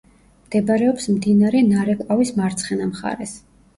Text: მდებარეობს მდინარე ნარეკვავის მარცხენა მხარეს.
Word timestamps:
მდებარეობს 0.45 1.05
მდინარე 1.17 1.61
ნარეკვავის 1.67 2.33
მარცხენა 2.43 2.89
მხარეს. 2.95 3.37